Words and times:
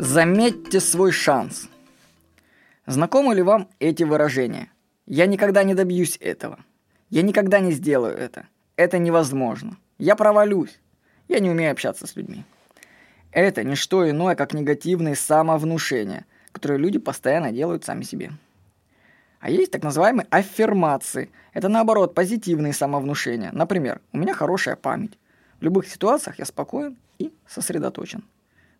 Заметьте 0.00 0.78
свой 0.78 1.10
шанс. 1.10 1.68
Знакомы 2.86 3.34
ли 3.34 3.42
вам 3.42 3.68
эти 3.80 4.04
выражения? 4.04 4.70
Я 5.06 5.26
никогда 5.26 5.64
не 5.64 5.74
добьюсь 5.74 6.16
этого. 6.20 6.60
Я 7.10 7.22
никогда 7.22 7.58
не 7.58 7.72
сделаю 7.72 8.16
это. 8.16 8.46
Это 8.76 8.98
невозможно. 8.98 9.76
Я 9.98 10.14
провалюсь. 10.14 10.78
Я 11.26 11.40
не 11.40 11.50
умею 11.50 11.72
общаться 11.72 12.06
с 12.06 12.14
людьми. 12.14 12.44
Это 13.32 13.64
не 13.64 13.74
что 13.74 14.08
иное, 14.08 14.36
как 14.36 14.54
негативные 14.54 15.16
самовнушения, 15.16 16.26
которые 16.52 16.78
люди 16.78 17.00
постоянно 17.00 17.50
делают 17.50 17.84
сами 17.84 18.04
себе. 18.04 18.30
А 19.40 19.50
есть 19.50 19.72
так 19.72 19.82
называемые 19.82 20.28
аффирмации. 20.30 21.32
Это 21.52 21.68
наоборот 21.68 22.14
позитивные 22.14 22.72
самовнушения. 22.72 23.50
Например, 23.52 24.00
у 24.12 24.18
меня 24.18 24.32
хорошая 24.32 24.76
память. 24.76 25.18
В 25.58 25.64
любых 25.64 25.88
ситуациях 25.88 26.38
я 26.38 26.44
спокоен 26.44 26.96
и 27.18 27.32
сосредоточен. 27.48 28.22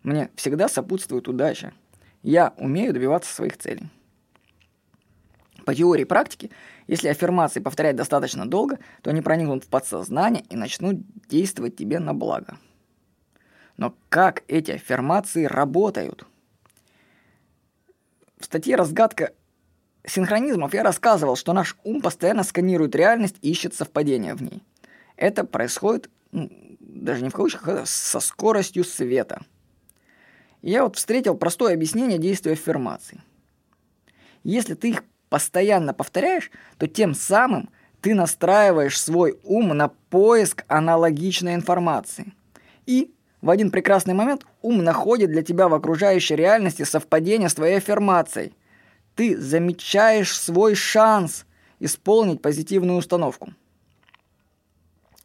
Мне 0.03 0.29
всегда 0.35 0.67
сопутствует 0.67 1.27
удача. 1.27 1.73
Я 2.21 2.53
умею 2.57 2.93
добиваться 2.93 3.33
своих 3.33 3.57
целей. 3.57 3.89
По 5.65 5.75
теории 5.75 6.03
практики, 6.03 6.51
если 6.87 7.09
аффирмации 7.09 7.59
повторять 7.59 7.95
достаточно 7.95 8.49
долго, 8.49 8.79
то 9.01 9.11
они 9.11 9.21
проникнут 9.21 9.65
в 9.65 9.67
подсознание 9.67 10.43
и 10.49 10.55
начнут 10.55 10.97
действовать 11.27 11.75
тебе 11.75 11.99
на 11.99 12.13
благо. 12.13 12.57
Но 13.77 13.95
как 14.09 14.43
эти 14.47 14.71
аффирмации 14.71 15.45
работают? 15.45 16.25
В 18.39 18.45
статье 18.45 18.75
«Разгадка 18.75 19.33
синхронизмов» 20.05 20.73
я 20.73 20.81
рассказывал, 20.81 21.35
что 21.35 21.53
наш 21.53 21.77
ум 21.83 22.01
постоянно 22.01 22.43
сканирует 22.43 22.95
реальность 22.95 23.35
и 23.41 23.51
ищет 23.51 23.73
совпадения 23.73 24.33
в 24.33 24.41
ней. 24.41 24.63
Это 25.17 25.43
происходит, 25.43 26.09
ну, 26.31 26.49
даже 26.79 27.21
не 27.23 27.29
в 27.29 27.33
кавычках, 27.33 27.67
а 27.67 27.85
со 27.85 28.19
скоростью 28.19 28.83
света. 28.83 29.41
Я 30.61 30.83
вот 30.83 30.97
встретил 30.97 31.35
простое 31.35 31.73
объяснение 31.73 32.17
действия 32.17 32.53
аффирмаций. 32.53 33.21
Если 34.43 34.73
ты 34.73 34.89
их 34.89 35.03
постоянно 35.29 35.93
повторяешь, 35.93 36.51
то 36.77 36.87
тем 36.87 37.13
самым 37.13 37.69
ты 38.01 38.13
настраиваешь 38.13 38.99
свой 38.99 39.39
ум 39.43 39.69
на 39.69 39.89
поиск 40.09 40.63
аналогичной 40.67 41.55
информации. 41.55 42.33
И 42.85 43.13
в 43.41 43.49
один 43.49 43.71
прекрасный 43.71 44.13
момент 44.13 44.45
ум 44.61 44.83
находит 44.83 45.31
для 45.31 45.43
тебя 45.43 45.67
в 45.69 45.73
окружающей 45.73 46.35
реальности 46.35 46.83
совпадение 46.83 47.49
с 47.49 47.55
твоей 47.55 47.77
аффирмацией. 47.77 48.53
Ты 49.15 49.37
замечаешь 49.37 50.37
свой 50.37 50.75
шанс 50.75 51.45
исполнить 51.79 52.41
позитивную 52.41 52.97
установку. 52.97 53.53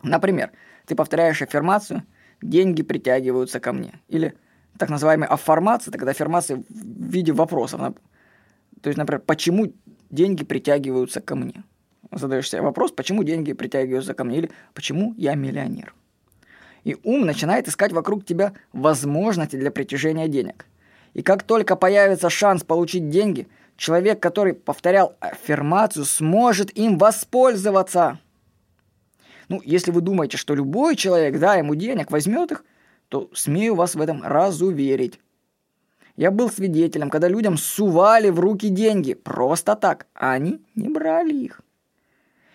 Например, 0.03 0.53
ты 0.87 0.95
повторяешь 0.95 1.43
аффирмацию 1.43 2.05
«деньги 2.43 2.83
притягиваются 2.83 3.59
ко 3.59 3.73
мне» 3.73 4.01
или 4.09 4.35
так 4.79 4.91
называемые 4.91 5.29
аффирмации, 5.29 5.91
это 5.91 5.99
когда 5.99 6.11
аффирмации 6.11 6.65
в 6.69 7.11
виде 7.11 7.33
вопросов. 7.33 7.81
То 8.81 8.89
есть, 8.89 8.99
например, 8.99 9.23
почему 9.25 9.73
деньги 10.11 10.45
притягиваются 10.45 11.21
ко 11.21 11.37
мне? 11.37 11.65
Задаешь 12.11 12.49
себе 12.49 12.63
вопрос, 12.63 12.93
почему 12.93 13.25
деньги 13.25 13.53
притягиваются 13.53 14.15
ко 14.15 14.25
мне, 14.25 14.39
или 14.39 14.51
почему 14.75 15.15
я 15.17 15.35
миллионер? 15.35 15.95
И 16.85 16.97
ум 17.03 17.25
начинает 17.25 17.67
искать 17.67 17.93
вокруг 17.93 18.25
тебя 18.27 18.53
возможности 18.73 19.57
для 19.57 19.71
притяжения 19.71 20.29
денег. 20.29 20.67
И 21.15 21.23
как 21.23 21.43
только 21.43 21.77
появится 21.77 22.29
шанс 22.29 22.63
получить 22.63 23.09
деньги, 23.09 23.49
человек, 23.77 24.21
который 24.21 24.53
повторял 24.53 25.17
аффирмацию, 25.21 26.05
сможет 26.05 26.77
им 26.77 26.99
воспользоваться. 26.99 28.19
Ну, 29.49 29.61
если 29.65 29.91
вы 29.91 30.01
думаете, 30.01 30.37
что 30.37 30.55
любой 30.55 30.97
человек, 30.97 31.39
да, 31.39 31.55
ему 31.55 31.75
денег, 31.75 32.11
возьмет 32.11 32.53
их, 32.53 32.65
то 33.09 33.31
смею 33.33 33.75
вас 33.75 33.95
в 33.95 34.01
этом 34.01 34.23
разуверить. 34.23 35.21
Я 36.17 36.31
был 36.31 36.49
свидетелем, 36.49 37.11
когда 37.11 37.29
людям 37.29 37.57
сували 37.57 38.31
в 38.31 38.39
руки 38.39 38.69
деньги 38.69 39.15
просто 39.15 39.75
так, 39.75 40.07
а 40.15 40.33
они 40.33 40.63
не 40.75 40.89
брали 40.89 41.35
их. 41.35 41.61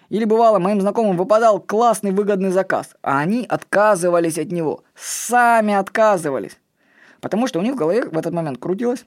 Или 0.10 0.26
бывало, 0.26 0.60
моим 0.60 0.82
знакомым 0.82 1.18
выпадал 1.18 1.60
классный 1.60 2.12
выгодный 2.12 2.50
заказ, 2.50 2.96
а 3.04 3.20
они 3.20 3.46
отказывались 3.46 4.40
от 4.40 4.52
него, 4.52 4.84
сами 4.96 5.74
отказывались. 5.74 6.58
Потому 7.22 7.48
что 7.48 7.60
у 7.60 7.62
них 7.62 7.74
в 7.74 7.78
голове 7.78 8.06
в 8.06 8.18
этот 8.18 8.34
момент 8.34 8.60
крутилась 8.60 9.06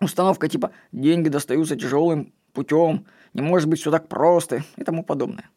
установка 0.00 0.48
типа 0.48 0.72
«деньги 0.92 1.28
достаются 1.28 1.76
тяжелым 1.76 2.32
путем», 2.52 3.06
«не 3.34 3.42
может 3.42 3.68
быть 3.68 3.80
все 3.80 3.90
так 3.90 4.08
просто» 4.08 4.64
и 4.76 4.84
тому 4.84 5.04
подобное. 5.04 5.48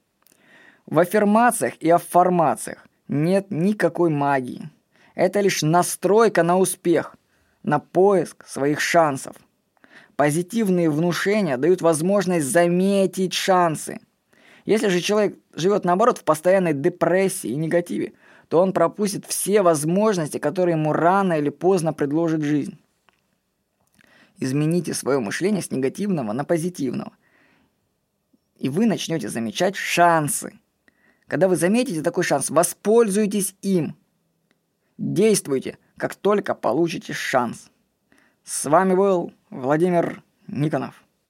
В 0.85 0.99
аффирмациях 0.99 1.75
и 1.79 1.89
афформациях 1.89 2.85
нет 3.07 3.47
никакой 3.49 4.09
магии. 4.09 4.69
Это 5.15 5.41
лишь 5.41 5.61
настройка 5.61 6.43
на 6.43 6.57
успех, 6.57 7.15
на 7.61 7.79
поиск 7.79 8.47
своих 8.47 8.81
шансов. 8.81 9.35
Позитивные 10.15 10.89
внушения 10.89 11.57
дают 11.57 11.81
возможность 11.81 12.47
заметить 12.47 13.33
шансы. 13.33 13.99
Если 14.65 14.87
же 14.87 15.01
человек 15.01 15.37
живет 15.53 15.83
наоборот 15.85 16.19
в 16.19 16.23
постоянной 16.23 16.73
депрессии 16.73 17.49
и 17.49 17.55
негативе, 17.55 18.13
то 18.47 18.59
он 18.59 18.73
пропустит 18.73 19.25
все 19.25 19.61
возможности, 19.61 20.37
которые 20.37 20.77
ему 20.77 20.93
рано 20.93 21.33
или 21.33 21.49
поздно 21.49 21.93
предложит 21.93 22.41
жизнь. 22.41 22.79
Измените 24.39 24.93
свое 24.93 25.19
мышление 25.19 25.61
с 25.61 25.71
негативного 25.71 26.33
на 26.33 26.43
позитивного. 26.43 27.13
И 28.57 28.69
вы 28.69 28.85
начнете 28.85 29.29
замечать 29.29 29.75
шансы. 29.75 30.53
Когда 31.27 31.47
вы 31.47 31.55
заметите 31.55 32.01
такой 32.01 32.23
шанс, 32.23 32.49
воспользуйтесь 32.49 33.55
им– 33.61 33.95
Действуйте, 34.97 35.77
как 35.97 36.15
только 36.15 36.55
получите 36.55 37.13
шанс. 37.13 37.71
С 38.43 38.65
вами 38.65 38.93
был 38.93 39.33
Владимир 39.49 40.23
Никонов. 40.47 41.02